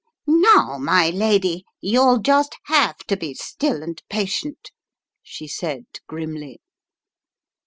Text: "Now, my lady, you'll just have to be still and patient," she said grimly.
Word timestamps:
"Now, 0.25 0.79
my 0.79 1.11
lady, 1.11 1.63
you'll 1.79 2.17
just 2.17 2.57
have 2.63 2.97
to 3.05 3.15
be 3.15 3.35
still 3.35 3.83
and 3.83 4.01
patient," 4.09 4.71
she 5.21 5.47
said 5.47 5.85
grimly. 6.07 6.59